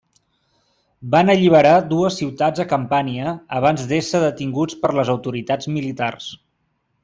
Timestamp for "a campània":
2.65-3.35